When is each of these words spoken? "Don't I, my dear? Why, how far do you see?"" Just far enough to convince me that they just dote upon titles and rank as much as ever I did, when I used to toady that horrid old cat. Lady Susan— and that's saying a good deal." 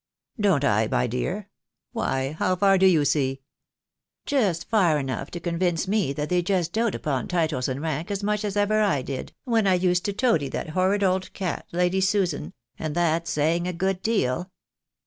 "Don't 0.41 0.63
I, 0.63 0.87
my 0.87 1.05
dear? 1.05 1.47
Why, 1.91 2.31
how 2.31 2.55
far 2.55 2.79
do 2.79 2.87
you 2.87 3.05
see?"" 3.05 3.41
Just 4.25 4.67
far 4.67 4.97
enough 4.97 5.29
to 5.29 5.39
convince 5.39 5.87
me 5.87 6.11
that 6.13 6.27
they 6.29 6.41
just 6.41 6.73
dote 6.73 6.95
upon 6.95 7.27
titles 7.27 7.67
and 7.67 7.79
rank 7.83 8.09
as 8.09 8.23
much 8.23 8.43
as 8.43 8.57
ever 8.57 8.81
I 8.81 9.03
did, 9.03 9.33
when 9.43 9.67
I 9.67 9.75
used 9.75 10.03
to 10.05 10.13
toady 10.13 10.49
that 10.49 10.69
horrid 10.69 11.03
old 11.03 11.31
cat. 11.33 11.67
Lady 11.71 12.01
Susan— 12.01 12.53
and 12.79 12.95
that's 12.95 13.29
saying 13.29 13.67
a 13.67 13.73
good 13.73 14.01
deal." 14.01 14.49